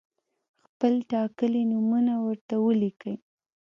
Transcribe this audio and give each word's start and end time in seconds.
خپل 0.65 0.93
ټاکلي 1.11 1.63
نومونه 1.71 2.13
ورته 2.25 2.55
ولیکئ. 2.65 3.15